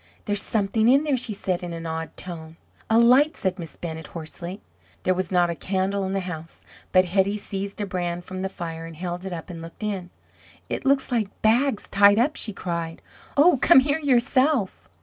[0.25, 2.57] "There's something in there!" she said in an awed tone.
[2.89, 4.59] "A light!" said Miss Bennett hoarsely.
[5.03, 8.49] There was not a candle in the house, but Hetty seized a brand from the
[8.49, 10.09] fire, and held it up and looked in.
[10.69, 13.03] "It looks like bags tied up," she cried.
[13.37, 14.89] "Oh, come here yourself!"